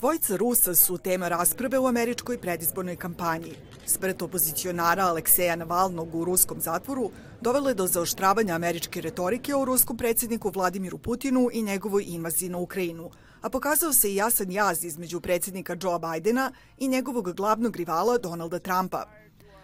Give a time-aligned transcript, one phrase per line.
[0.00, 3.52] Dvojica Rusa su tema rasprave u američkoj predizbornoj kampanji.
[3.86, 7.10] Smrt opozicionara Alekseja Navalnog u ruskom zatvoru
[7.40, 13.10] dovele do zaoštravanja američke retorike o ruskom predsedniku Vladimiru Putinu i njegovoj invaziji na Ukrajinu,
[13.40, 18.58] a pokazao se i jasan jaz između predsednika Joea Bidena i njegovog glavnog rivala Donalda
[18.58, 19.04] Trumpa.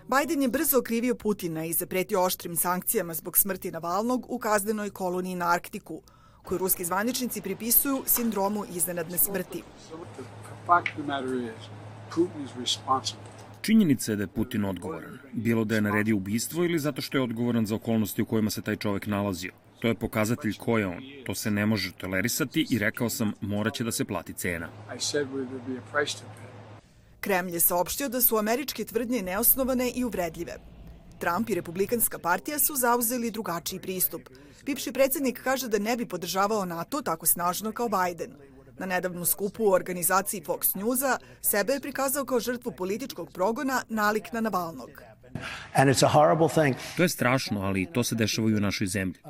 [0.07, 5.35] Biden je brzo okrivio Putina i zapretio oštrim sankcijama zbog smrti Navalnog u kaznenoj koloniji
[5.35, 6.03] na Arktiku–
[6.47, 9.63] koju ruski zvaničnici pripisuju sindromu iznenadne smrti.
[13.61, 17.23] Činjenica je da je Putin odgovoran, bilo da je naredio ubistvo ili zato što je
[17.23, 19.53] odgovoran za okolnosti u kojima se taj čovek nalazio.
[19.81, 21.03] To je pokazatelj ko je on.
[21.27, 24.69] To se ne može tolerisati i rekao sam moraće da se plati cena.
[27.21, 30.76] Kremlj je saopštio da su američke tvrdnje neosnovane i uvredljive.
[31.19, 34.23] Trump i Republikanska partija su zauzeli drugačiji pristup.
[34.65, 38.33] Bivši predsednik kaže da ne bi podržavao NATO tako snažno kao Biden.
[38.79, 44.33] Na nedavnu skupu u organizaciji Fox Newsa sebe je prikazao kao žrtvu političkog progona nalik
[44.33, 44.91] na Navalnog.
[46.97, 49.21] To je strašno, ali to se dešava i u našoj zemlji.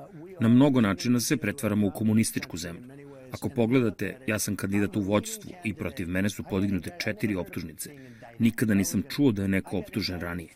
[0.40, 3.05] Na mnogo načina se pretvaramo u komunističku zemlju.
[3.36, 7.90] Ako pogledate, ja sam kandidat u vođstvu i protiv mene su podignute četiri optužnice.
[8.38, 10.54] Nikada nisam čuo da je neko optužen ranije.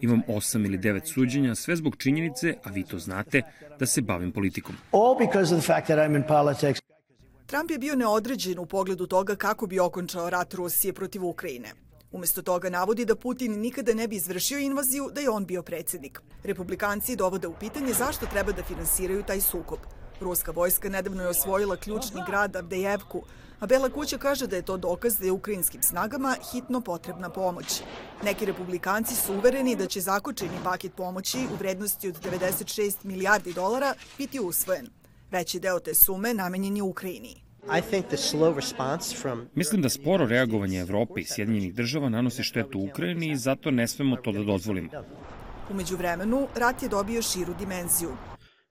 [0.00, 3.42] Imam osam ili devet suđenja, sve zbog činjenice, a vi to znate,
[3.78, 4.74] da se bavim politikom.
[4.92, 6.80] All because of the fact that I'm in politics.
[7.46, 11.72] Trump je bio neodređen u pogledu toga kako bi okončao rat Rusije protiv Ukrajine.
[12.12, 16.20] Umesto toga navodi da Putin nikada ne bi izvršio invaziju da je on bio predsednik.
[16.44, 19.78] Republikanci dovode u pitanje zašto treba da finansiraju taj sukob.
[20.20, 23.22] Ruska vojska nedavno je osvojila ključni grad Avdejevku,
[23.60, 27.82] a Bela kuća kaže da je to dokaz da je ukrajinskim snagama hitno potrebna pomoć.
[28.24, 33.94] Neki republikanci su uvereni da će zakočeni paket pomoći u vrednosti od 96 milijardi dolara
[34.18, 34.88] biti usvojen.
[35.30, 37.46] Veći deo te sume namenjen je Ukrajini.
[39.54, 44.16] Mislim da sporo reagovanje Evrope i Sjedinjenih država nanosi štetu Ukrajini i zato ne smemo
[44.16, 44.90] to da dozvolimo.
[45.70, 48.10] Umeđu vremenu, rat je dobio širu dimenziju.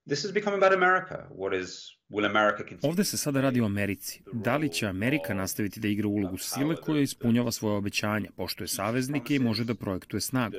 [0.07, 1.27] This is becoming about America.
[1.35, 2.89] What is Will America continue?
[2.89, 4.21] Ovde se sada radi o Americi.
[4.33, 9.35] Da li će Amerika nastaviti da igra ulogu sile koja ispunjava svoje obećanja, poštuje saveznike
[9.35, 10.55] i može da projektuje snagu?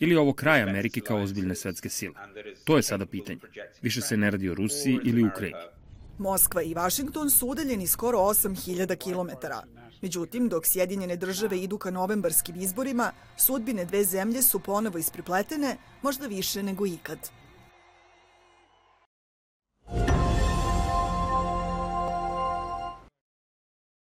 [0.00, 2.14] Ili ovo kraj Amerike kao ozbiljne svetske sile?
[2.64, 3.38] To je sada pitanje.
[3.82, 5.58] Više se ne radi o Rusiji ili Ukrajini.
[6.18, 9.46] Moskva i Vašington su udaljeni skoro 8000 km.
[10.02, 16.26] Međutim, dok Sjedinjene države idu ka novembarskim izborima, sudbine dve zemlje su ponovo isprepletene, možda
[16.26, 17.18] više nego ikad.